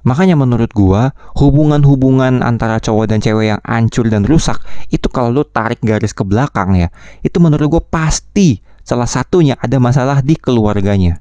Makanya 0.00 0.32
menurut 0.32 0.72
gua, 0.72 1.12
hubungan-hubungan 1.36 2.40
antara 2.40 2.80
cowok 2.80 3.12
dan 3.12 3.20
cewek 3.20 3.52
yang 3.52 3.60
hancur 3.60 4.08
dan 4.08 4.24
rusak 4.24 4.56
itu 4.88 5.12
kalau 5.12 5.28
lu 5.28 5.44
tarik 5.44 5.84
garis 5.84 6.16
ke 6.16 6.24
belakang 6.24 6.72
ya, 6.72 6.88
itu 7.20 7.36
menurut 7.36 7.68
gua 7.68 7.82
pasti 7.84 8.64
salah 8.80 9.04
satunya 9.04 9.60
ada 9.60 9.76
masalah 9.76 10.24
di 10.24 10.40
keluarganya. 10.40 11.20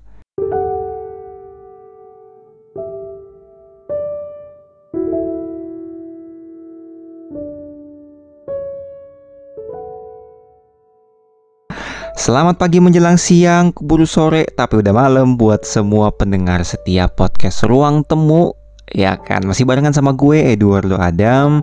Selamat 12.20 12.60
pagi 12.60 12.84
menjelang 12.84 13.16
siang, 13.16 13.72
keburu 13.72 14.04
sore, 14.04 14.44
tapi 14.52 14.84
udah 14.84 14.92
malam 14.92 15.40
buat 15.40 15.64
semua 15.64 16.12
pendengar 16.12 16.68
setiap 16.68 17.16
podcast 17.16 17.64
Ruang 17.64 18.04
Temu. 18.04 18.59
Ya 18.94 19.18
kan, 19.22 19.46
masih 19.46 19.70
barengan 19.70 19.94
sama 19.94 20.18
gue 20.18 20.58
Eduardo 20.58 20.98
Adam. 20.98 21.62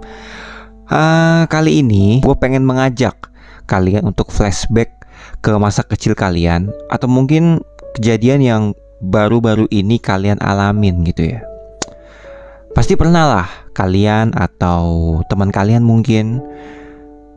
Uh, 0.86 1.42
kali 1.50 1.82
ini 1.82 2.22
gue 2.22 2.36
pengen 2.38 2.62
mengajak 2.62 3.18
kalian 3.66 4.06
untuk 4.06 4.30
flashback 4.30 4.94
ke 5.42 5.50
masa 5.58 5.82
kecil 5.82 6.14
kalian 6.14 6.70
atau 6.94 7.10
mungkin 7.10 7.58
kejadian 7.98 8.38
yang 8.38 8.62
baru-baru 9.02 9.66
ini 9.74 9.98
kalian 9.98 10.38
alamin 10.38 11.02
gitu 11.02 11.34
ya. 11.34 11.42
Pasti 12.70 12.94
pernah 12.94 13.24
lah 13.26 13.48
kalian 13.74 14.36
atau 14.36 15.18
teman 15.26 15.50
kalian 15.50 15.82
mungkin 15.82 16.38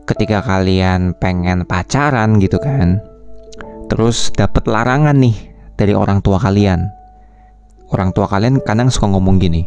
ketika 0.06 0.42
kalian 0.46 1.16
pengen 1.18 1.66
pacaran 1.66 2.38
gitu 2.38 2.58
kan 2.58 2.98
terus 3.90 4.30
dapat 4.30 4.66
larangan 4.70 5.18
nih 5.18 5.34
dari 5.74 5.96
orang 5.96 6.22
tua 6.22 6.38
kalian. 6.38 6.99
Orang 7.90 8.14
tua 8.14 8.30
kalian 8.30 8.62
kadang 8.62 8.88
suka 8.88 9.10
ngomong 9.10 9.42
gini, 9.42 9.66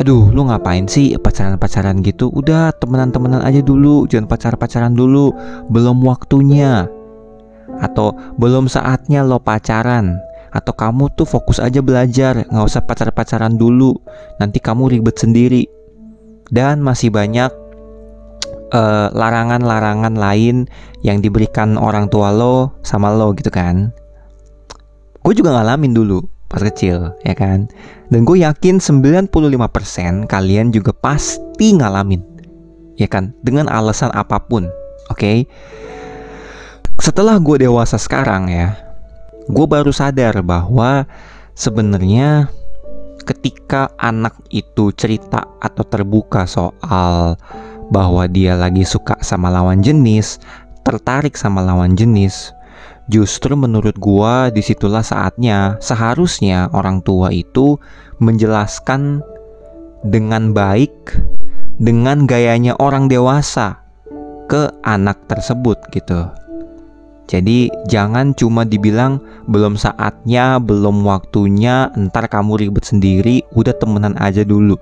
Aduh, 0.00 0.32
lu 0.34 0.50
ngapain 0.50 0.90
sih 0.90 1.14
pacaran-pacaran 1.14 2.02
gitu? 2.02 2.26
Udah 2.34 2.74
temenan-temenan 2.82 3.46
aja 3.46 3.62
dulu, 3.62 4.10
jangan 4.10 4.26
pacar-pacaran 4.26 4.96
dulu, 4.96 5.30
belum 5.70 6.02
waktunya. 6.02 6.90
Atau 7.78 8.16
belum 8.40 8.66
saatnya 8.66 9.22
lo 9.22 9.38
pacaran. 9.38 10.18
Atau 10.50 10.74
kamu 10.74 11.14
tuh 11.14 11.26
fokus 11.26 11.62
aja 11.62 11.78
belajar, 11.78 12.42
nggak 12.46 12.66
usah 12.66 12.82
pacar-pacaran 12.82 13.54
dulu, 13.54 13.94
nanti 14.42 14.58
kamu 14.58 14.98
ribet 14.98 15.14
sendiri. 15.14 15.66
Dan 16.50 16.82
masih 16.82 17.14
banyak 17.14 17.50
Eh, 18.74 19.08
larangan-larangan 19.14 20.18
uh, 20.18 20.22
lain 20.24 20.66
yang 21.06 21.22
diberikan 21.22 21.78
orang 21.78 22.10
tua 22.10 22.34
lo 22.34 22.74
sama 22.82 23.14
lo 23.14 23.30
gitu 23.30 23.46
kan 23.46 23.94
gue 25.22 25.30
juga 25.30 25.54
ngalamin 25.54 25.94
dulu 25.94 26.18
pas 26.54 26.62
kecil 26.62 27.10
ya 27.26 27.34
kan 27.34 27.66
dan 28.14 28.22
gue 28.22 28.46
yakin 28.46 28.78
95% 28.78 29.26
kalian 30.30 30.70
juga 30.70 30.94
pasti 30.94 31.74
ngalamin 31.74 32.22
ya 32.94 33.10
kan 33.10 33.34
dengan 33.42 33.66
alasan 33.66 34.14
apa 34.14 34.38
pun 34.38 34.70
oke 35.10 35.18
okay? 35.18 35.50
setelah 37.02 37.42
gue 37.42 37.66
dewasa 37.66 37.98
sekarang 37.98 38.46
ya 38.46 38.78
gue 39.50 39.66
baru 39.66 39.90
sadar 39.90 40.38
bahwa 40.46 41.10
sebenarnya 41.58 42.46
ketika 43.26 43.90
anak 43.98 44.38
itu 44.54 44.94
cerita 44.94 45.42
atau 45.58 45.82
terbuka 45.82 46.46
soal 46.46 47.34
bahwa 47.88 48.24
dia 48.30 48.56
lagi 48.56 48.84
suka 48.84 49.16
sama 49.20 49.52
lawan 49.52 49.84
jenis, 49.84 50.40
tertarik 50.84 51.36
sama 51.36 51.60
lawan 51.60 51.96
jenis, 51.96 52.52
justru 53.10 53.52
menurut 53.54 53.96
gua 54.00 54.48
di 54.48 54.64
situlah 54.64 55.04
saatnya 55.04 55.76
seharusnya 55.80 56.72
orang 56.72 57.04
tua 57.04 57.28
itu 57.34 57.76
menjelaskan 58.20 59.20
dengan 60.04 60.52
baik 60.52 60.92
dengan 61.80 62.28
gayanya 62.28 62.76
orang 62.78 63.10
dewasa 63.10 63.80
ke 64.46 64.70
anak 64.84 65.24
tersebut 65.26 65.80
gitu. 65.90 66.28
Jadi 67.24 67.72
jangan 67.88 68.36
cuma 68.36 68.68
dibilang 68.68 69.16
belum 69.48 69.80
saatnya, 69.80 70.60
belum 70.60 71.08
waktunya, 71.08 71.88
ntar 71.96 72.28
kamu 72.28 72.60
ribet 72.60 72.84
sendiri, 72.84 73.40
udah 73.56 73.72
temenan 73.80 74.12
aja 74.20 74.44
dulu. 74.44 74.76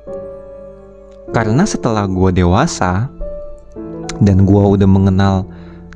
Karena 1.30 1.62
setelah 1.62 2.10
gue 2.10 2.34
dewasa 2.34 3.06
dan 4.18 4.42
gue 4.42 4.64
udah 4.74 4.88
mengenal 4.90 5.46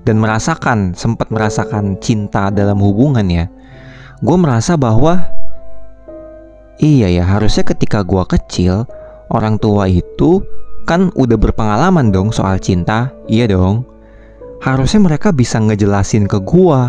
dan 0.07 0.23
merasakan, 0.23 0.95
sempat 0.95 1.35
merasakan 1.35 1.99
cinta 1.99 2.55
dalam 2.55 2.79
hubungan 2.79 3.27
ya, 3.27 3.51
gue 4.23 4.37
merasa 4.39 4.79
bahwa 4.79 5.27
iya 6.79 7.11
ya 7.11 7.27
harusnya 7.27 7.67
ketika 7.67 8.07
gue 8.07 8.23
kecil 8.31 8.87
orang 9.35 9.59
tua 9.59 9.91
itu 9.91 10.47
kan 10.87 11.11
udah 11.19 11.35
berpengalaman 11.35 12.15
dong 12.15 12.31
soal 12.31 12.63
cinta, 12.63 13.11
iya 13.27 13.51
dong. 13.51 13.83
Harusnya 14.63 15.03
mereka 15.03 15.35
bisa 15.35 15.59
ngejelasin 15.59 16.31
ke 16.31 16.39
gue 16.39 16.81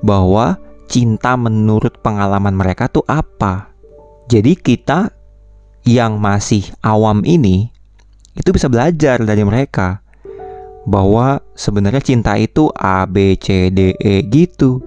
bahwa 0.00 0.56
cinta 0.88 1.36
menurut 1.36 2.00
pengalaman 2.00 2.56
mereka 2.56 2.88
tuh 2.88 3.04
apa. 3.04 3.68
Jadi 4.26 4.56
kita 4.56 5.12
yang 5.84 6.16
masih 6.16 6.64
awam 6.80 7.20
ini 7.28 7.68
itu 8.32 8.48
bisa 8.50 8.72
belajar 8.72 9.20
dari 9.20 9.44
mereka 9.44 10.00
bahwa 10.90 11.38
sebenarnya 11.54 12.02
cinta 12.02 12.34
itu 12.34 12.66
A 12.74 13.06
B 13.06 13.38
C 13.38 13.70
D 13.70 13.94
E 14.02 14.26
gitu. 14.26 14.82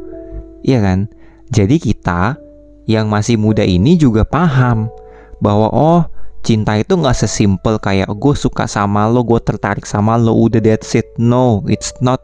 Iya 0.68 0.84
kan? 0.84 1.00
Jadi 1.48 1.80
kita 1.80 2.36
yang 2.84 3.08
masih 3.08 3.40
muda 3.40 3.64
ini 3.64 3.96
juga 3.96 4.28
paham 4.28 4.92
bahwa 5.40 5.72
oh 5.72 6.04
cinta 6.44 6.76
itu 6.76 7.00
nggak 7.00 7.16
sesimpel 7.16 7.80
kayak 7.80 8.12
gue 8.12 8.36
suka 8.36 8.68
sama 8.68 9.08
lo, 9.08 9.24
gue 9.24 9.40
tertarik 9.40 9.88
sama 9.88 10.20
lo, 10.20 10.36
udah 10.36 10.60
that's 10.60 10.92
it. 10.92 11.08
No, 11.16 11.64
it's 11.72 11.96
not 12.04 12.20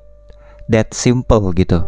that 0.68 0.92
simple 0.92 1.56
gitu 1.56 1.82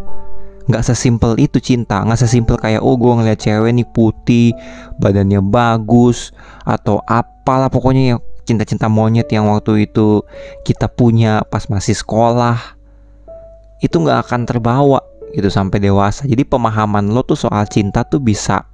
nggak 0.72 0.88
sesimpel 0.88 1.36
itu 1.42 1.58
cinta 1.58 2.00
nggak 2.06 2.22
sesimpel 2.22 2.56
kayak 2.56 2.80
oh 2.80 2.96
gue 2.96 3.12
ngeliat 3.12 3.40
cewek 3.44 3.76
nih 3.76 3.88
putih 3.92 4.54
badannya 5.02 5.42
bagus 5.42 6.30
atau 6.64 7.02
apalah 7.10 7.68
pokoknya 7.68 8.16
yang 8.16 8.22
cinta-cinta 8.48 8.90
monyet 8.92 9.30
yang 9.30 9.50
waktu 9.50 9.90
itu 9.90 10.26
kita 10.66 10.90
punya 10.90 11.46
pas 11.48 11.68
masih 11.70 11.94
sekolah 11.94 12.58
itu 13.82 13.96
nggak 13.98 14.30
akan 14.30 14.42
terbawa 14.46 15.02
gitu 15.34 15.48
sampai 15.48 15.80
dewasa 15.80 16.28
jadi 16.28 16.44
pemahaman 16.46 17.10
lo 17.10 17.24
tuh 17.24 17.40
soal 17.40 17.66
cinta 17.70 18.04
tuh 18.04 18.20
bisa 18.20 18.68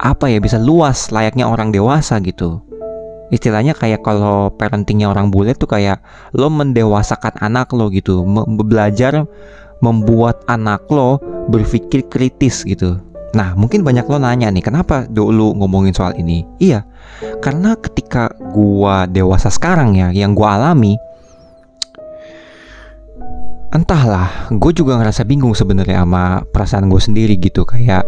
apa 0.00 0.32
ya 0.32 0.40
bisa 0.40 0.56
luas 0.56 1.12
layaknya 1.12 1.46
orang 1.46 1.70
dewasa 1.70 2.18
gitu 2.24 2.60
istilahnya 3.30 3.78
kayak 3.78 4.02
kalau 4.02 4.50
parentingnya 4.50 5.06
orang 5.06 5.30
bule 5.30 5.54
tuh 5.54 5.70
kayak 5.70 6.02
lo 6.34 6.50
mendewasakan 6.50 7.38
anak 7.38 7.70
lo 7.70 7.88
gitu 7.94 8.26
belajar 8.66 9.24
membuat 9.80 10.44
anak 10.44 10.84
lo 10.92 11.18
berpikir 11.48 12.04
kritis 12.06 12.62
gitu. 12.68 13.00
Nah, 13.30 13.54
mungkin 13.54 13.86
banyak 13.86 14.10
lo 14.10 14.18
nanya 14.18 14.50
nih, 14.50 14.64
kenapa 14.64 15.06
dulu 15.06 15.54
ngomongin 15.54 15.94
soal 15.94 16.18
ini? 16.18 16.42
Iya, 16.58 16.82
karena 17.38 17.78
ketika 17.78 18.34
gua 18.50 19.06
dewasa 19.06 19.46
sekarang 19.54 19.94
ya, 19.94 20.10
yang 20.10 20.34
gua 20.34 20.58
alami, 20.58 20.98
entahlah, 23.70 24.50
gue 24.50 24.72
juga 24.74 24.98
ngerasa 24.98 25.22
bingung 25.22 25.54
sebenarnya 25.54 26.02
sama 26.02 26.42
perasaan 26.42 26.90
gue 26.90 26.98
sendiri 26.98 27.38
gitu, 27.38 27.62
kayak 27.62 28.02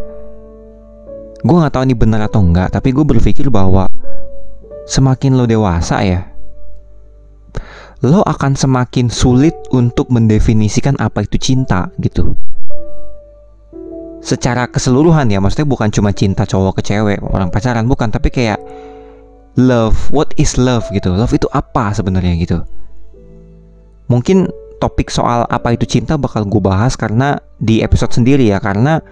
gue 1.38 1.54
nggak 1.54 1.74
tahu 1.74 1.86
ini 1.86 1.94
benar 1.94 2.26
atau 2.26 2.42
enggak, 2.42 2.74
tapi 2.74 2.90
gue 2.90 3.06
berpikir 3.06 3.46
bahwa 3.46 3.86
semakin 4.90 5.38
lo 5.38 5.46
dewasa 5.46 6.02
ya, 6.02 6.26
lo 8.02 8.26
akan 8.26 8.58
semakin 8.58 9.06
sulit 9.06 9.54
untuk 9.70 10.10
mendefinisikan 10.10 10.98
apa 10.98 11.22
itu 11.22 11.38
cinta 11.38 11.94
gitu. 12.02 12.34
Secara 14.22 14.70
keseluruhan 14.70 15.26
ya, 15.28 15.42
maksudnya 15.42 15.66
bukan 15.66 15.90
cuma 15.90 16.14
cinta 16.14 16.46
cowok 16.46 16.78
ke 16.78 16.94
cewek, 16.94 17.18
orang 17.26 17.50
pacaran 17.50 17.90
bukan, 17.90 18.08
tapi 18.08 18.30
kayak 18.30 18.62
love, 19.58 19.98
what 20.14 20.30
is 20.38 20.54
love 20.54 20.86
gitu. 20.94 21.10
Love 21.10 21.34
itu 21.34 21.50
apa 21.50 21.90
sebenarnya 21.90 22.38
gitu. 22.38 22.62
Mungkin 24.06 24.46
topik 24.78 25.10
soal 25.10 25.42
apa 25.50 25.74
itu 25.74 25.86
cinta 25.86 26.14
bakal 26.14 26.46
gue 26.46 26.62
bahas 26.62 26.94
karena 26.94 27.42
di 27.58 27.82
episode 27.82 28.14
sendiri 28.14 28.46
ya, 28.46 28.62
karena 28.62 29.02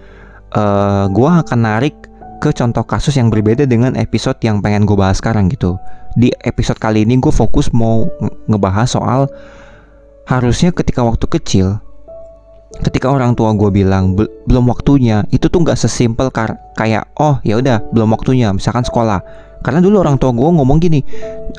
uh, 0.55 1.11
gue 1.11 1.27
akan 1.27 1.59
narik 1.59 1.95
ke 2.41 2.49
contoh 2.55 2.81
kasus 2.81 3.19
yang 3.19 3.29
berbeda 3.29 3.69
dengan 3.69 3.93
episode 3.99 4.39
yang 4.41 4.65
pengen 4.65 4.89
gue 4.89 4.97
bahas 4.97 5.21
sekarang 5.21 5.45
gitu 5.51 5.77
di 6.17 6.33
episode 6.43 6.81
kali 6.81 7.05
ini 7.05 7.21
gue 7.21 7.29
fokus 7.29 7.71
mau 7.71 8.03
ngebahas 8.49 8.89
soal 8.97 9.21
harusnya 10.27 10.73
ketika 10.73 11.05
waktu 11.05 11.25
kecil 11.27 11.67
ketika 12.79 13.11
orang 13.11 13.35
tua 13.35 13.51
gue 13.51 13.67
bilang 13.67 14.15
belum 14.47 14.65
waktunya 14.71 15.27
itu 15.35 15.51
tuh 15.51 15.67
nggak 15.67 15.75
sesimpel 15.75 16.31
kayak 16.79 17.11
oh 17.19 17.43
ya 17.43 17.59
udah 17.59 17.83
belum 17.91 18.15
waktunya 18.15 18.49
misalkan 18.55 18.87
sekolah. 18.87 19.19
Karena 19.61 19.77
dulu 19.77 20.01
orang 20.01 20.17
tua 20.17 20.33
gue 20.33 20.41
ngomong 20.41 20.81
gini 20.81 21.05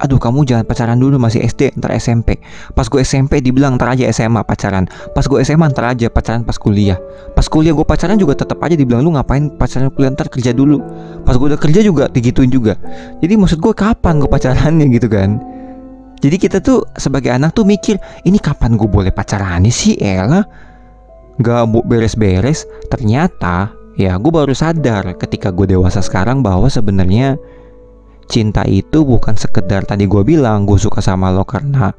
aduh 0.03 0.19
kamu 0.19 0.43
jangan 0.43 0.67
pacaran 0.67 0.99
dulu 0.99 1.23
masih 1.23 1.47
SD 1.47 1.79
ntar 1.79 1.95
SMP 1.95 2.43
pas 2.75 2.91
gue 2.91 2.99
SMP 2.99 3.39
dibilang 3.39 3.79
ntar 3.79 3.95
aja 3.95 4.11
SMA 4.11 4.43
pacaran. 4.43 4.91
Pas 5.15 5.23
gue 5.23 5.39
SMA 5.47 5.71
ntar 5.71 5.95
aja 5.95 6.11
pacaran 6.11 6.43
pas 6.43 6.59
kuliah. 6.59 6.99
Pas 7.39 7.47
kuliah 7.47 7.71
gue 7.71 7.87
pacaran 7.87 8.19
juga 8.19 8.35
tetap 8.35 8.59
aja 8.59 8.75
dibilang 8.75 9.07
lu 9.07 9.15
ngapain 9.15 9.55
pacaran 9.55 9.87
kuliah 9.95 10.11
ntar 10.19 10.27
kerja 10.27 10.51
dulu. 10.51 10.83
Pas 11.23 11.39
gue 11.39 11.47
udah 11.55 11.61
kerja 11.61 11.79
juga 11.79 12.11
digituin 12.11 12.51
juga. 12.51 12.75
Jadi 13.23 13.39
maksud 13.39 13.63
gue 13.63 13.71
kapan 13.71 14.19
gue 14.19 14.27
pacarannya 14.27 14.87
gitu 14.91 15.07
kan? 15.07 15.39
Jadi 16.23 16.37
kita 16.39 16.59
tuh 16.59 16.87
sebagai 16.99 17.31
anak 17.31 17.55
tuh 17.55 17.63
mikir 17.63 17.99
ini 18.27 18.39
kapan 18.43 18.75
gue 18.75 18.87
boleh 18.91 19.15
pacaran 19.15 19.63
sih 19.71 19.95
Ella 19.99 20.43
Gak 21.41 21.65
beres-beres. 21.89 22.69
Ternyata 22.93 23.73
ya 23.97 24.17
gue 24.17 24.33
baru 24.33 24.53
sadar 24.57 25.17
ketika 25.21 25.53
gue 25.53 25.77
dewasa 25.77 26.01
sekarang 26.01 26.41
bahwa 26.41 26.69
sebenarnya 26.69 27.37
cinta 28.29 28.65
itu 28.65 29.05
bukan 29.05 29.37
sekedar 29.37 29.85
tadi 29.85 30.09
gue 30.09 30.23
bilang 30.25 30.65
gue 30.65 30.81
suka 30.81 31.05
sama 31.05 31.29
lo 31.29 31.45
karena 31.45 31.93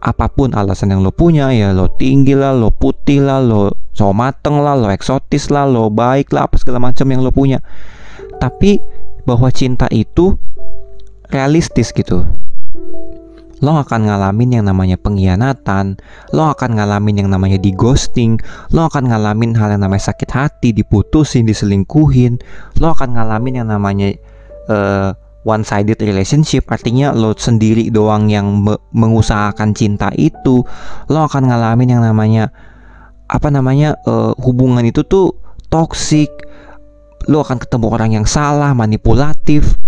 apa 0.00 0.26
pun 0.32 0.56
alasan 0.56 0.96
yang 0.96 1.04
lo 1.04 1.12
punya 1.12 1.52
ya 1.52 1.76
lo 1.76 1.92
tinggi 1.92 2.32
lah 2.32 2.56
lo 2.56 2.72
putih 2.72 3.20
lah 3.20 3.42
lo 3.42 3.76
so 3.92 4.12
mateng 4.16 4.60
lah 4.60 4.72
lo 4.72 4.88
eksotis 4.88 5.52
lah 5.52 5.68
lo 5.68 5.92
baik 5.92 6.32
lah 6.32 6.48
apa 6.48 6.56
segala 6.56 6.80
macam 6.80 7.04
yang 7.08 7.20
lo 7.20 7.32
punya. 7.32 7.60
Tapi 8.40 8.80
bahwa 9.26 9.50
cinta 9.50 9.90
itu 9.90 10.36
realistis 11.28 11.90
gitu 11.90 12.22
lo 13.64 13.80
akan 13.80 14.08
ngalamin 14.08 14.60
yang 14.60 14.64
namanya 14.68 15.00
pengkhianatan, 15.00 15.96
lo 16.36 16.52
akan 16.52 16.76
ngalamin 16.76 17.24
yang 17.24 17.28
namanya 17.32 17.56
di 17.56 17.72
ghosting, 17.72 18.36
lo 18.72 18.88
akan 18.88 19.08
ngalamin 19.08 19.56
hal 19.56 19.72
yang 19.72 19.82
namanya 19.84 20.12
sakit 20.12 20.28
hati, 20.28 20.76
diputusin, 20.76 21.48
diselingkuhin, 21.48 22.36
lo 22.80 22.92
akan 22.92 23.16
ngalamin 23.16 23.64
yang 23.64 23.68
namanya 23.72 24.12
uh, 24.68 25.16
one 25.46 25.62
sided 25.62 26.02
relationship 26.02 26.66
artinya 26.66 27.14
lo 27.14 27.32
sendiri 27.38 27.86
doang 27.94 28.26
yang 28.26 28.66
me 28.66 28.74
mengusahakan 28.90 29.72
cinta 29.78 30.10
itu 30.18 30.66
lo 31.06 31.18
akan 31.22 31.46
ngalamin 31.46 31.96
yang 31.96 32.02
namanya 32.02 32.50
apa 33.30 33.46
namanya 33.54 33.94
uh, 34.10 34.34
hubungan 34.42 34.82
itu 34.82 35.06
tuh 35.06 35.38
toxic 35.70 36.28
lo 37.30 37.46
akan 37.46 37.62
ketemu 37.62 37.86
orang 37.90 38.10
yang 38.18 38.26
salah 38.26 38.74
manipulatif 38.74 39.78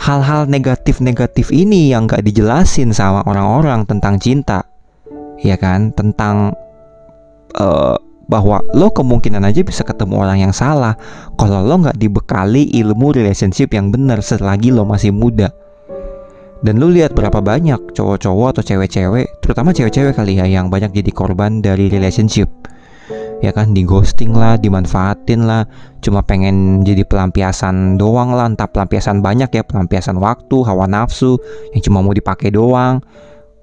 hal-hal 0.00 0.48
negatif-negatif 0.48 1.52
ini 1.52 1.92
yang 1.92 2.08
gak 2.08 2.24
dijelasin 2.24 2.96
sama 2.96 3.20
orang-orang 3.28 3.84
tentang 3.84 4.16
cinta 4.16 4.64
ya 5.40 5.56
kan 5.60 5.92
tentang 5.92 6.56
uh, 7.56 7.96
bahwa 8.30 8.62
lo 8.78 8.94
kemungkinan 8.94 9.42
aja 9.42 9.66
bisa 9.66 9.82
ketemu 9.82 10.22
orang 10.22 10.38
yang 10.38 10.54
salah 10.54 10.94
kalau 11.34 11.66
lo 11.66 11.82
nggak 11.82 11.98
dibekali 11.98 12.70
ilmu 12.78 13.10
relationship 13.10 13.74
yang 13.74 13.90
benar 13.90 14.22
selagi 14.22 14.70
lo 14.70 14.86
masih 14.86 15.10
muda. 15.10 15.50
Dan 16.60 16.76
lo 16.76 16.92
lihat 16.92 17.16
berapa 17.16 17.40
banyak 17.40 17.96
cowok-cowok 17.96 18.54
atau 18.54 18.62
cewek-cewek, 18.62 19.40
terutama 19.40 19.72
cewek-cewek 19.72 20.12
kali 20.12 20.38
ya 20.38 20.46
yang 20.46 20.68
banyak 20.68 20.92
jadi 20.92 21.10
korban 21.10 21.64
dari 21.64 21.88
relationship. 21.88 22.52
Ya 23.40 23.56
kan, 23.56 23.72
di 23.72 23.88
ghosting 23.88 24.36
lah, 24.36 24.60
dimanfaatin 24.60 25.48
lah, 25.48 25.64
cuma 26.04 26.20
pengen 26.20 26.84
jadi 26.84 27.08
pelampiasan 27.08 27.96
doang 27.96 28.36
lah, 28.36 28.44
entah 28.44 28.68
pelampiasan 28.68 29.24
banyak 29.24 29.48
ya, 29.48 29.64
pelampiasan 29.64 30.20
waktu, 30.20 30.60
hawa 30.60 30.84
nafsu, 30.84 31.40
yang 31.72 31.80
cuma 31.80 32.04
mau 32.04 32.12
dipakai 32.12 32.52
doang. 32.52 33.00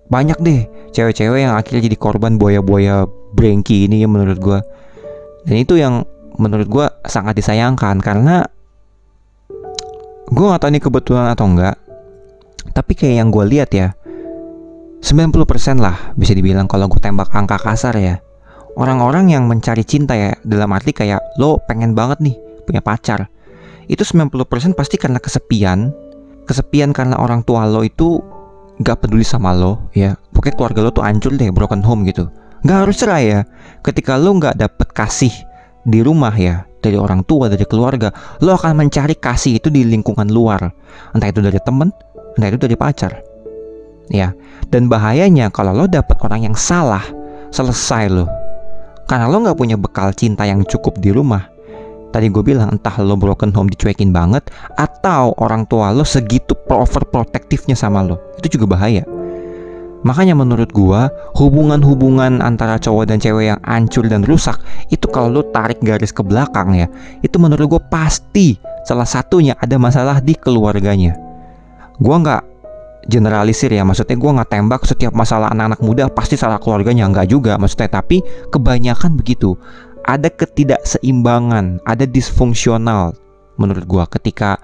Banyak 0.09 0.39
deh 0.39 0.65
cewek-cewek 0.95 1.45
yang 1.45 1.53
akhirnya 1.53 1.83
jadi 1.91 1.97
korban 1.99 2.39
buaya-buaya 2.39 3.05
Brengki 3.35 3.85
ini 3.91 4.01
ya 4.01 4.07
menurut 4.07 4.39
gue 4.39 4.59
dan 5.47 5.55
itu 5.55 5.79
yang 5.79 6.03
menurut 6.35 6.67
gue 6.67 6.85
sangat 7.07 7.39
disayangkan 7.39 8.03
karena 8.03 8.43
gue 10.27 10.43
gak 10.43 10.59
tahu 10.59 10.69
ini 10.75 10.79
kebetulan 10.83 11.31
atau 11.31 11.47
enggak. 11.47 11.79
Tapi 12.75 12.93
kayak 12.99 13.15
yang 13.23 13.29
gue 13.31 13.45
lihat 13.47 13.71
ya 13.71 13.95
90% 14.99 15.79
lah 15.79 16.11
bisa 16.19 16.35
dibilang 16.35 16.67
kalau 16.67 16.91
gue 16.91 16.99
tembak 16.99 17.31
angka 17.31 17.55
kasar 17.57 17.95
ya 17.95 18.19
orang-orang 18.77 19.33
yang 19.33 19.49
mencari 19.49 19.81
cinta 19.81 20.13
ya 20.13 20.37
dalam 20.45 20.69
arti 20.69 20.93
kayak 20.93 21.19
lo 21.41 21.57
pengen 21.65 21.97
banget 21.97 22.21
nih 22.21 22.35
punya 22.63 22.79
pacar. 22.79 23.25
Itu 23.89 24.05
90% 24.05 24.77
pasti 24.77 24.95
karena 25.01 25.17
kesepian. 25.17 25.89
Kesepian 26.47 26.93
karena 26.93 27.19
orang 27.19 27.43
tua 27.43 27.67
lo 27.67 27.83
itu 27.83 28.21
gak 28.79 29.03
peduli 29.03 29.25
sama 29.25 29.51
lo 29.51 29.89
ya. 29.97 30.13
Pokoknya 30.31 30.55
keluarga 30.55 30.79
lo 30.85 30.89
tuh 30.93 31.03
hancur 31.03 31.33
deh 31.33 31.49
broken 31.49 31.81
home 31.81 32.05
gitu. 32.05 32.29
Nggak 32.61 32.77
harus 32.87 32.95
cerai 33.01 33.23
ya. 33.25 33.39
Ketika 33.81 34.15
lo 34.15 34.37
nggak 34.37 34.55
dapet 34.61 34.87
kasih 34.93 35.33
di 35.87 35.99
rumah 36.05 36.35
ya 36.35 36.67
dari 36.83 36.99
orang 36.99 37.25
tua 37.25 37.47
dari 37.47 37.63
keluarga 37.63 38.11
lo 38.43 38.53
akan 38.53 38.75
mencari 38.77 39.17
kasih 39.17 39.57
itu 39.57 39.73
di 39.73 39.81
lingkungan 39.87 40.29
luar. 40.29 40.69
Entah 41.17 41.27
itu 41.33 41.41
dari 41.41 41.57
temen 41.65 41.89
entah 42.37 42.47
itu 42.53 42.59
dari 42.61 42.77
pacar 42.77 43.17
ya. 44.13 44.35
Dan 44.67 44.91
bahayanya 44.91 45.49
kalau 45.49 45.73
lo 45.73 45.85
dapet 45.89 46.19
orang 46.21 46.51
yang 46.51 46.55
salah 46.59 47.03
selesai 47.49 48.11
lo 48.11 48.46
karena 49.07 49.25
lo 49.31 49.39
nggak 49.41 49.57
punya 49.57 49.79
bekal 49.79 50.11
cinta 50.11 50.43
yang 50.43 50.67
cukup 50.67 50.99
di 50.99 51.15
rumah. 51.15 51.47
Tadi 52.11 52.31
gue 52.31 52.43
bilang 52.43 52.75
entah 52.75 52.95
lo 53.03 53.19
broken 53.19 53.51
home 53.51 53.67
dicuekin 53.71 54.15
banget 54.15 54.47
atau 54.79 55.35
orang 55.39 55.67
tua 55.67 55.91
lo 55.91 56.07
segitu 56.07 56.55
overprotective-nya 56.67 57.75
sama 57.75 58.03
lo. 58.03 58.19
Itu 58.39 58.59
juga 58.59 58.77
bahaya. 58.77 59.07
Makanya 60.05 60.37
menurut 60.37 60.69
gua 60.71 61.09
hubungan-hubungan 61.35 62.39
antara 62.39 62.77
cowok 62.77 63.11
dan 63.11 63.17
cewek 63.17 63.51
yang 63.51 63.59
hancur 63.65 64.05
dan 64.05 64.21
rusak 64.23 64.55
itu 64.93 65.09
kalau 65.09 65.27
lu 65.27 65.43
tarik 65.49 65.81
garis 65.81 66.13
ke 66.13 66.21
belakang 66.21 66.77
ya, 66.77 66.87
itu 67.25 67.35
menurut 67.41 67.65
gua 67.65 67.81
pasti 67.81 68.61
salah 68.85 69.09
satunya 69.09 69.57
ada 69.57 69.75
masalah 69.81 70.21
di 70.21 70.37
keluarganya. 70.37 71.17
Gua 71.97 72.21
nggak 72.21 72.41
generalisir 73.07 73.71
ya, 73.71 73.87
maksudnya 73.87 74.19
gua 74.19 74.31
nggak 74.39 74.51
tembak 74.51 74.81
setiap 74.83 75.15
masalah 75.15 75.49
anak-anak 75.55 75.79
muda 75.79 76.03
pasti 76.11 76.35
salah 76.35 76.59
keluarganya 76.59 77.07
nggak 77.07 77.27
juga, 77.31 77.55
maksudnya 77.55 77.87
tapi 77.87 78.21
kebanyakan 78.51 79.15
begitu. 79.15 79.55
Ada 80.07 80.31
ketidakseimbangan, 80.31 81.83
ada 81.83 82.05
disfungsional 82.07 83.15
menurut 83.57 83.83
gua 83.87 84.05
ketika 84.07 84.59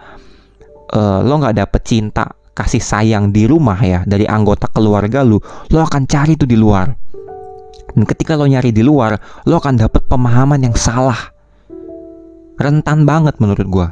uh, 0.94 1.20
lo 1.24 1.34
nggak 1.40 1.58
dapet 1.58 1.82
cinta 1.84 2.30
kasih 2.54 2.80
sayang 2.80 3.34
di 3.34 3.50
rumah 3.50 3.80
ya 3.82 4.06
dari 4.06 4.30
anggota 4.30 4.70
keluarga 4.70 5.26
lu, 5.26 5.42
lo 5.74 5.80
akan 5.82 6.06
cari 6.06 6.38
tuh 6.38 6.48
di 6.48 6.60
luar. 6.60 6.92
Dan 7.94 8.04
ketika 8.10 8.38
lo 8.38 8.46
nyari 8.46 8.74
di 8.74 8.82
luar, 8.82 9.18
lo 9.46 9.58
akan 9.58 9.78
dapet 9.78 10.06
pemahaman 10.06 10.62
yang 10.62 10.76
salah. 10.78 11.18
Rentan 12.58 13.06
banget 13.06 13.38
menurut 13.42 13.68
gua. 13.70 13.88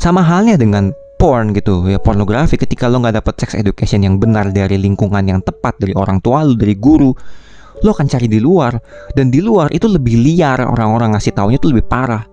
Sama 0.00 0.24
halnya 0.24 0.56
dengan 0.56 0.88
porn 1.20 1.52
gitu 1.52 1.84
ya 1.84 2.00
pornografi 2.00 2.56
ketika 2.56 2.88
lo 2.88 3.04
nggak 3.04 3.20
dapet 3.20 3.34
sex 3.44 3.52
education 3.52 4.00
yang 4.00 4.16
benar 4.16 4.48
dari 4.48 4.80
lingkungan 4.80 5.20
yang 5.28 5.44
tepat 5.44 5.76
dari 5.76 5.92
orang 5.92 6.24
tua 6.24 6.48
lo 6.48 6.56
dari 6.56 6.72
guru 6.80 7.12
lo 7.84 7.88
akan 7.92 8.08
cari 8.08 8.24
di 8.24 8.40
luar 8.40 8.72
dan 9.12 9.28
di 9.28 9.44
luar 9.44 9.68
itu 9.68 9.84
lebih 9.84 10.16
liar 10.16 10.64
orang-orang 10.64 11.12
ngasih 11.12 11.36
taunya 11.36 11.60
tuh 11.60 11.76
lebih 11.76 11.84
parah 11.84 12.24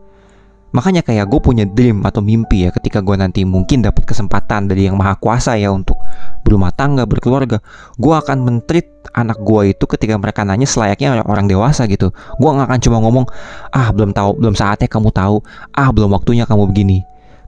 Makanya 0.75 0.99
kayak 0.99 1.31
gue 1.31 1.39
punya 1.39 1.65
dream 1.65 2.03
atau 2.03 2.19
mimpi 2.19 2.67
ya 2.67 2.75
ketika 2.75 2.99
gue 2.99 3.15
nanti 3.15 3.47
mungkin 3.47 3.81
dapat 3.81 4.03
kesempatan 4.03 4.67
dari 4.67 4.85
yang 4.85 4.99
maha 4.99 5.15
kuasa 5.15 5.55
ya 5.55 5.71
untuk 5.71 5.95
berumah 6.43 6.75
tangga, 6.75 7.07
berkeluarga. 7.07 7.63
Gue 7.95 8.13
akan 8.13 8.43
mentreat 8.43 8.85
anak 9.15 9.39
gue 9.41 9.71
itu 9.71 9.85
ketika 9.87 10.19
mereka 10.19 10.43
nanya 10.43 10.67
selayaknya 10.67 11.23
orang 11.23 11.47
dewasa 11.47 11.87
gitu. 11.87 12.11
Gue 12.11 12.49
gak 12.51 12.67
akan 12.67 12.79
cuma 12.83 12.97
ngomong, 12.99 13.25
ah 13.71 13.89
belum 13.95 14.11
tahu, 14.11 14.43
belum 14.43 14.53
saatnya 14.59 14.91
kamu 14.91 15.09
tahu, 15.15 15.39
ah 15.71 15.89
belum 15.89 16.11
waktunya 16.11 16.43
kamu 16.43 16.67
begini. 16.67 17.01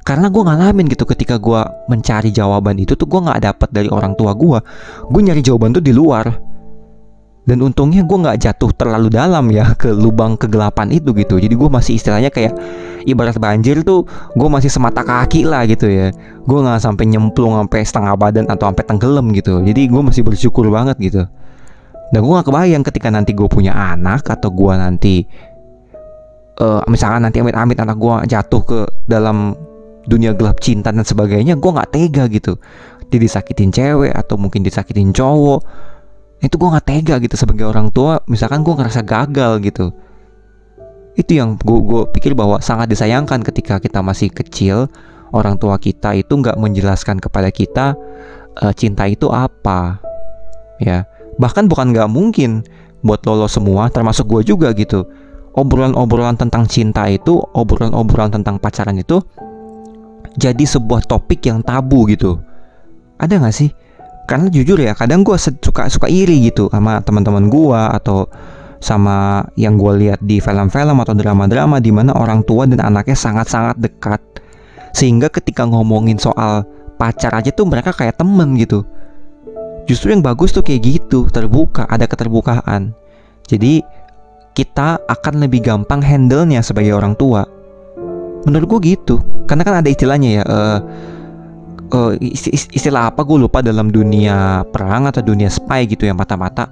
Karena 0.10 0.34
gue 0.34 0.42
ngalamin 0.42 0.90
gitu 0.90 1.06
ketika 1.06 1.38
gue 1.38 1.62
mencari 1.86 2.34
jawaban 2.34 2.82
itu 2.82 2.98
tuh 2.98 3.06
gue 3.06 3.22
gak 3.22 3.46
dapet 3.46 3.70
dari 3.70 3.94
orang 3.94 4.18
tua 4.18 4.34
gue. 4.34 4.58
Gue 5.06 5.22
nyari 5.22 5.46
jawaban 5.46 5.70
tuh 5.78 5.86
di 5.86 5.94
luar. 5.94 6.50
Dan 7.46 7.62
untungnya 7.66 8.06
gue 8.06 8.14
nggak 8.14 8.46
jatuh 8.46 8.70
terlalu 8.78 9.10
dalam 9.10 9.50
ya 9.50 9.74
ke 9.74 9.90
lubang 9.90 10.38
kegelapan 10.38 10.94
itu 10.94 11.18
gitu. 11.18 11.42
Jadi 11.42 11.54
gue 11.58 11.70
masih 11.70 11.98
istilahnya 11.98 12.30
kayak 12.30 12.54
ibarat 13.10 13.42
banjir 13.42 13.82
tuh 13.82 14.06
gue 14.38 14.50
masih 14.50 14.70
semata 14.70 15.02
kaki 15.02 15.50
lah 15.50 15.66
gitu 15.66 15.90
ya. 15.90 16.14
Gue 16.46 16.60
nggak 16.62 16.78
sampai 16.78 17.10
nyemplung 17.10 17.58
sampai 17.58 17.82
setengah 17.82 18.14
badan 18.18 18.46
atau 18.54 18.70
sampai 18.70 18.86
tenggelam 18.86 19.34
gitu. 19.34 19.66
Jadi 19.66 19.82
gue 19.90 20.02
masih 20.02 20.22
bersyukur 20.22 20.70
banget 20.70 20.98
gitu. 21.02 21.26
Dan 22.10 22.20
gue 22.26 22.34
gak 22.34 22.50
kebayang 22.50 22.82
ketika 22.82 23.14
nanti 23.14 23.38
gue 23.38 23.46
punya 23.46 23.74
anak 23.74 24.26
atau 24.26 24.50
gue 24.50 24.74
nanti 24.74 25.16
uh, 26.58 26.82
misalkan 26.90 27.22
nanti 27.26 27.42
amit-amit 27.42 27.78
anak 27.78 27.98
gue 27.98 28.16
jatuh 28.30 28.62
ke 28.66 28.80
dalam 29.06 29.54
dunia 30.10 30.34
gelap 30.34 30.58
cinta 30.58 30.90
dan 30.90 31.06
sebagainya 31.06 31.54
gue 31.56 31.72
nggak 31.72 31.94
tega 31.94 32.26
gitu. 32.28 32.58
Dia 33.14 33.20
disakitin 33.22 33.70
cewek 33.70 34.10
atau 34.10 34.36
mungkin 34.42 34.66
disakitin 34.66 35.14
cowok 35.14 35.62
itu 36.40 36.56
gue 36.56 36.70
nggak 36.72 36.88
tega 36.88 37.16
gitu 37.22 37.36
sebagai 37.38 37.70
orang 37.70 37.94
tua. 37.94 38.18
Misalkan 38.26 38.66
gue 38.66 38.74
ngerasa 38.74 39.06
gagal 39.06 39.62
gitu. 39.62 39.94
Itu 41.14 41.32
yang 41.38 41.62
gue 41.62 41.80
gue 41.84 42.02
pikir 42.16 42.34
bahwa 42.34 42.58
sangat 42.64 42.90
disayangkan 42.90 43.46
ketika 43.46 43.78
kita 43.78 44.02
masih 44.02 44.34
kecil 44.34 44.90
orang 45.30 45.62
tua 45.62 45.78
kita 45.78 46.18
itu 46.18 46.34
nggak 46.34 46.58
menjelaskan 46.58 47.22
kepada 47.22 47.54
kita 47.54 47.94
uh, 48.66 48.74
cinta 48.74 49.06
itu 49.06 49.30
apa 49.30 50.02
ya. 50.82 51.06
Bahkan 51.38 51.70
bukan 51.70 51.94
nggak 51.94 52.10
mungkin 52.10 52.66
buat 53.00 53.24
lolo 53.24 53.48
semua 53.48 53.88
termasuk 53.92 54.28
gue 54.28 54.42
juga 54.56 54.72
gitu. 54.74 55.06
Obrolan-obrolan 55.58 56.40
tentang 56.40 56.70
cinta 56.70 57.10
itu 57.10 57.42
obrolan-obrolan 57.52 58.32
tentang 58.32 58.62
pacaran 58.62 58.96
itu 58.96 59.20
jadi 60.40 60.64
sebuah 60.64 61.04
topik 61.04 61.44
yang 61.44 61.60
tabu 61.60 62.08
gitu. 62.08 62.40
Ada 63.20 63.44
nggak 63.44 63.56
sih? 63.56 63.70
Karena 64.24 64.48
jujur 64.48 64.80
ya 64.80 64.96
kadang 64.96 65.28
gue 65.28 65.36
suka 65.36 65.92
suka 65.92 66.08
iri 66.08 66.48
gitu 66.48 66.72
sama 66.72 67.04
teman-teman 67.04 67.52
gue 67.52 67.82
atau 68.00 68.32
sama 68.80 69.44
yang 69.60 69.76
gue 69.76 70.08
lihat 70.08 70.24
di 70.24 70.40
film-film 70.40 71.04
atau 71.04 71.12
drama-drama 71.12 71.84
di 71.84 71.92
mana 71.92 72.16
orang 72.16 72.48
tua 72.48 72.64
dan 72.64 72.80
anaknya 72.80 73.20
sangat-sangat 73.20 73.76
dekat. 73.76 74.22
Sehingga 74.96 75.28
ketika 75.28 75.68
ngomongin 75.68 76.16
soal 76.16 76.64
pacar 76.96 77.36
aja 77.36 77.52
tuh 77.52 77.68
mereka 77.68 77.92
kayak 77.92 78.16
temen 78.16 78.56
gitu. 78.56 78.88
Justru 79.84 80.16
yang 80.16 80.24
bagus 80.24 80.56
tuh 80.56 80.64
kayak 80.64 80.86
gitu 80.86 81.28
terbuka 81.28 81.84
ada 81.92 82.08
keterbukaan. 82.08 82.96
Jadi 83.50 83.84
kita 84.54 85.02
akan 85.10 85.44
lebih 85.44 85.66
gampang 85.66 86.00
handle-nya 86.00 86.62
sebagai 86.62 86.94
orang 86.96 87.18
tua 87.18 87.59
menurut 88.50 88.66
gue 88.66 88.98
gitu. 88.98 89.22
Karena 89.46 89.62
kan 89.62 89.86
ada 89.86 89.90
istilahnya 89.90 90.42
ya 90.42 90.44
uh, 90.50 90.80
uh, 91.94 92.12
istilah 92.74 93.14
apa 93.14 93.22
gue 93.22 93.38
lupa 93.38 93.62
dalam 93.62 93.94
dunia 93.94 94.66
perang 94.70 95.10
atau 95.10 95.22
dunia 95.22 95.50
spy 95.50 95.86
gitu 95.86 96.10
ya 96.10 96.14
mata-mata. 96.18 96.70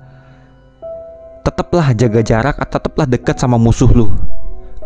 Tetaplah 1.46 1.96
jaga 1.96 2.22
jarak 2.26 2.58
atau 2.60 2.78
tetaplah 2.82 3.08
dekat 3.08 3.38
sama 3.40 3.56
musuh 3.56 3.88
lu. 3.94 4.10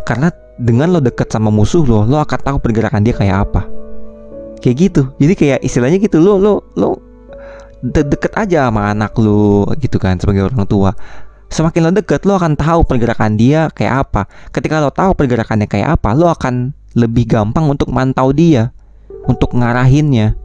Karena 0.05 0.29
dengan 0.59 0.93
lo 0.93 0.99
dekat 1.01 1.31
sama 1.33 1.49
musuh 1.49 1.81
lo 1.81 2.05
lo 2.05 2.21
akan 2.21 2.39
tahu 2.41 2.57
pergerakan 2.61 3.01
dia 3.01 3.15
kayak 3.15 3.49
apa. 3.49 3.61
Kayak 4.61 4.75
gitu. 4.77 5.01
Jadi 5.17 5.33
kayak 5.33 5.59
istilahnya 5.65 5.97
gitu 5.97 6.21
lo 6.21 6.37
lo 6.37 6.53
lo 6.77 6.89
de 7.81 8.05
deket 8.05 8.37
aja 8.37 8.69
sama 8.69 8.93
anak 8.93 9.17
lo 9.17 9.65
gitu 9.81 9.97
kan 9.97 10.21
sebagai 10.21 10.45
orang 10.53 10.69
tua. 10.69 10.93
Semakin 11.51 11.89
lo 11.89 11.91
deket 11.91 12.23
lo 12.29 12.37
akan 12.37 12.53
tahu 12.55 12.85
pergerakan 12.85 13.35
dia 13.35 13.67
kayak 13.73 14.07
apa. 14.07 14.29
Ketika 14.53 14.79
lo 14.79 14.93
tahu 14.93 15.17
pergerakannya 15.17 15.65
kayak 15.65 15.97
apa 15.97 16.13
lo 16.13 16.29
akan 16.29 16.77
lebih 16.97 17.27
gampang 17.27 17.67
untuk 17.71 17.89
mantau 17.91 18.35
dia 18.35 18.75
untuk 19.27 19.53
ngarahinnya. 19.55 20.35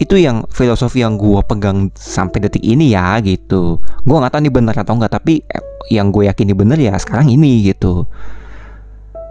Itu 0.00 0.16
yang 0.18 0.48
filosofi 0.48 1.04
yang 1.04 1.20
gue 1.20 1.40
pegang 1.44 1.92
sampai 1.94 2.48
detik 2.48 2.64
ini 2.64 2.96
ya 2.96 3.20
gitu. 3.22 3.78
Gue 4.02 4.16
nggak 4.16 4.32
tahu 4.34 4.42
ini 4.42 4.50
benar 4.50 4.74
atau 4.74 4.96
enggak 4.96 5.20
tapi 5.20 5.44
eh, 5.44 5.64
yang 5.92 6.10
gue 6.10 6.26
yakin 6.26 6.48
ini 6.48 6.56
benar 6.56 6.78
ya 6.80 6.96
sekarang 6.96 7.28
ini 7.30 7.70
gitu. 7.70 8.08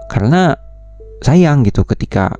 Karena 0.07 0.53
sayang 1.21 1.65
gitu 1.65 1.85
ketika 1.85 2.33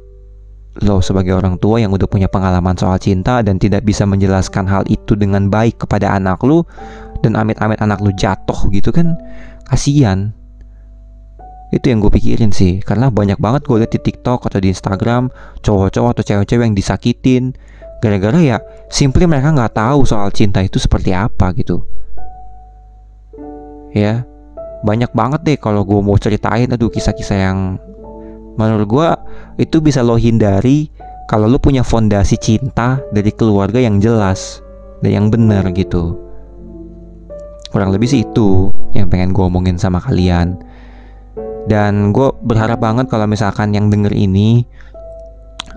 lo 0.79 1.03
sebagai 1.03 1.35
orang 1.35 1.59
tua 1.59 1.83
yang 1.83 1.91
udah 1.91 2.07
punya 2.07 2.31
pengalaman 2.31 2.79
soal 2.79 2.95
cinta 2.95 3.43
dan 3.43 3.59
tidak 3.59 3.83
bisa 3.83 4.07
menjelaskan 4.07 4.63
hal 4.65 4.87
itu 4.87 5.19
dengan 5.19 5.51
baik 5.51 5.83
kepada 5.83 6.15
anak 6.15 6.39
lo 6.47 6.63
dan 7.19 7.35
amit-amit 7.35 7.75
anak 7.83 7.99
lo 7.99 8.15
jatuh 8.15 8.71
gitu 8.71 8.95
kan 8.95 9.19
kasihan 9.67 10.31
itu 11.71 11.87
yang 11.87 12.03
gue 12.03 12.11
pikirin 12.11 12.51
sih. 12.51 12.83
Karena 12.83 13.07
banyak 13.07 13.39
banget 13.39 13.63
gue 13.65 13.79
liat 13.79 13.91
di 13.95 13.99
TikTok 14.03 14.47
atau 14.51 14.59
di 14.59 14.69
Instagram 14.71 15.31
cowok-cowok 15.63 16.09
atau 16.19 16.23
cewek-cewek 16.23 16.65
yang 16.67 16.77
disakitin. 16.77 17.43
Gara-gara 18.03 18.37
ya 18.43 18.57
simply 18.91 19.23
mereka 19.25 19.55
nggak 19.55 19.77
tahu 19.79 20.03
soal 20.03 20.29
cinta 20.35 20.59
itu 20.59 20.77
seperti 20.77 21.15
apa 21.15 21.55
gitu. 21.55 21.81
Ya 23.95 24.27
banyak 24.81 25.13
banget 25.13 25.41
deh 25.45 25.57
kalau 25.61 25.85
gue 25.85 26.01
mau 26.01 26.17
ceritain 26.17 26.65
aduh 26.65 26.89
kisah-kisah 26.89 27.37
yang 27.37 27.77
menurut 28.57 28.87
gue 28.89 29.09
itu 29.61 29.77
bisa 29.77 30.01
lo 30.01 30.17
hindari 30.17 30.89
kalau 31.29 31.45
lo 31.45 31.61
punya 31.61 31.85
fondasi 31.85 32.35
cinta 32.41 32.97
dari 33.13 33.29
keluarga 33.29 33.77
yang 33.77 34.01
jelas 34.01 34.59
dan 35.05 35.11
yang 35.13 35.27
benar 35.29 35.69
gitu. 35.71 36.17
Kurang 37.71 37.93
lebih 37.93 38.09
sih 38.09 38.25
itu 38.25 38.73
yang 38.91 39.07
pengen 39.07 39.31
gue 39.31 39.45
omongin 39.45 39.77
sama 39.79 40.01
kalian 40.01 40.59
dan 41.69 42.13
gue 42.15 42.29
berharap 42.41 42.81
banget 42.81 43.05
kalau 43.09 43.29
misalkan 43.29 43.73
yang 43.75 43.89
denger 43.91 44.13
ini 44.13 44.65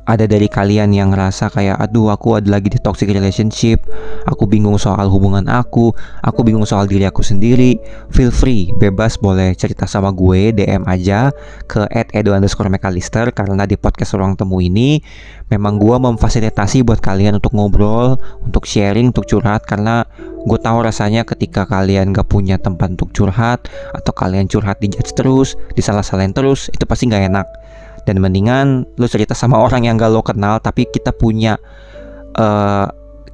ada 0.05 0.29
dari 0.29 0.49
kalian 0.49 0.93
yang 0.93 1.13
ngerasa 1.13 1.49
kayak 1.49 1.81
aduh 1.81 2.13
aku 2.13 2.37
ada 2.37 2.49
lagi 2.53 2.69
di 2.69 2.77
toxic 2.81 3.09
relationship 3.09 3.81
aku 4.29 4.45
bingung 4.45 4.77
soal 4.77 5.09
hubungan 5.09 5.49
aku 5.49 5.93
aku 6.21 6.41
bingung 6.45 6.69
soal 6.69 6.85
diri 6.85 7.09
aku 7.09 7.25
sendiri 7.25 7.81
feel 8.13 8.29
free 8.29 8.69
bebas 8.77 9.17
boleh 9.17 9.57
cerita 9.57 9.89
sama 9.89 10.13
gue 10.13 10.53
DM 10.53 10.85
aja 10.85 11.33
ke 11.65 11.89
@edo 12.13 12.37
underscore 12.37 12.69
mekalister 12.69 13.33
karena 13.33 13.65
di 13.65 13.81
podcast 13.81 14.13
ruang 14.17 14.37
temu 14.37 14.61
ini 14.61 15.01
memang 15.49 15.81
gue 15.81 15.97
memfasilitasi 15.97 16.85
buat 16.85 17.01
kalian 17.01 17.41
untuk 17.41 17.57
ngobrol 17.57 18.21
untuk 18.45 18.69
sharing 18.69 19.13
untuk 19.13 19.25
curhat 19.25 19.65
karena 19.65 20.05
gue 20.45 20.59
tahu 20.61 20.85
rasanya 20.85 21.25
ketika 21.25 21.65
kalian 21.65 22.13
gak 22.13 22.29
punya 22.29 22.61
tempat 22.61 22.93
untuk 23.01 23.17
curhat 23.17 23.65
atau 23.97 24.13
kalian 24.13 24.45
curhat 24.45 24.77
di 24.85 24.93
judge 24.93 25.17
terus 25.17 25.57
disalah-salahin 25.73 26.37
terus 26.37 26.69
itu 26.69 26.85
pasti 26.85 27.09
gak 27.09 27.25
enak 27.33 27.49
dan 28.05 28.21
mendingan 28.21 28.85
lo 29.01 29.07
cerita 29.09 29.33
sama 29.33 29.61
orang 29.61 29.89
yang 29.89 29.97
gak 29.97 30.13
lo 30.13 30.21
kenal 30.21 30.61
tapi 30.61 30.89
kita 30.89 31.13
punya 31.13 31.57
uh, 32.39 32.87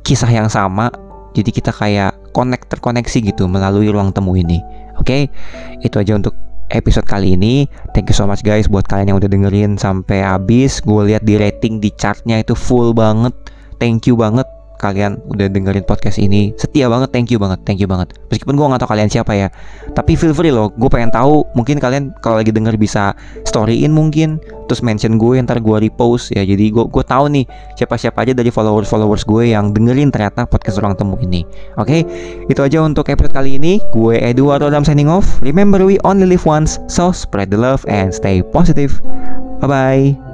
kisah 0.03 0.31
yang 0.31 0.49
sama. 0.51 0.91
Jadi 1.31 1.51
kita 1.55 1.71
kayak 1.71 2.35
connect 2.35 2.67
terkoneksi 2.71 3.19
gitu 3.23 3.47
melalui 3.47 3.87
ruang 3.87 4.11
temu 4.11 4.35
ini. 4.35 4.59
Oke? 4.99 5.31
Okay? 5.31 5.87
itu 5.87 5.97
aja 6.03 6.19
untuk 6.19 6.35
episode 6.71 7.07
kali 7.07 7.35
ini. 7.35 7.67
Thank 7.93 8.11
you 8.11 8.17
so 8.17 8.25
much 8.25 8.47
guys 8.47 8.71
buat 8.71 8.87
kalian 8.87 9.15
yang 9.15 9.19
udah 9.19 9.31
dengerin 9.31 9.77
sampai 9.77 10.23
habis. 10.23 10.79
Gue 10.83 11.11
lihat 11.11 11.27
di 11.27 11.37
rating 11.37 11.83
di 11.83 11.91
chartnya 11.95 12.39
itu 12.41 12.55
full 12.55 12.95
banget. 12.95 13.35
Thank 13.83 14.07
you 14.07 14.15
banget 14.19 14.47
kalian 14.81 15.21
udah 15.29 15.53
dengerin 15.53 15.85
podcast 15.85 16.17
ini. 16.17 16.57
Setia 16.57 16.89
banget 16.89 17.13
thank 17.13 17.29
you 17.29 17.37
banget 17.37 17.61
thank 17.69 17.83
you 17.83 17.91
banget. 17.91 18.17
Meskipun 18.33 18.57
gue 18.57 18.65
nggak 18.65 18.81
tahu 18.81 18.91
kalian 18.97 19.11
siapa 19.13 19.37
ya 19.37 19.49
tapi 19.93 20.17
feel 20.17 20.33
free 20.33 20.55
loh. 20.55 20.73
Gue 20.73 20.89
pengen 20.89 21.13
tahu 21.13 21.45
mungkin 21.53 21.77
kalian 21.77 22.17
kalau 22.25 22.41
lagi 22.41 22.55
denger 22.55 22.81
bisa 22.81 23.13
storyin 23.45 23.93
mungkin 23.93 24.41
terus 24.71 24.87
mention 24.87 25.19
gue 25.19 25.43
ntar 25.43 25.59
gue 25.59 25.77
repost 25.91 26.31
ya. 26.31 26.47
Jadi 26.47 26.71
gue 26.71 26.87
gue 26.87 27.03
tahu 27.03 27.27
nih 27.35 27.45
siapa 27.75 27.99
siapa 27.99 28.23
aja 28.23 28.31
dari 28.31 28.55
followers 28.55 28.87
followers 28.87 29.27
gue 29.27 29.51
yang 29.51 29.75
dengerin 29.75 30.15
ternyata 30.15 30.47
podcast 30.47 30.79
orang 30.79 30.95
temu 30.95 31.19
ini. 31.19 31.43
Oke 31.75 32.07
okay? 32.07 32.47
itu 32.47 32.63
aja 32.63 32.79
untuk 32.87 33.11
episode 33.11 33.35
kali 33.35 33.59
ini. 33.59 33.83
Gue 33.91 34.23
Eduardo 34.23 34.71
Adam 34.71 34.87
signing 34.87 35.11
off. 35.11 35.43
Remember 35.43 35.83
we 35.83 35.99
only 36.07 36.31
live 36.31 36.47
once. 36.47 36.79
So 36.87 37.11
spread 37.11 37.51
the 37.51 37.59
love 37.59 37.83
and 37.91 38.15
stay 38.15 38.47
positive. 38.47 39.03
Bye 39.59 39.67
bye 39.67 40.30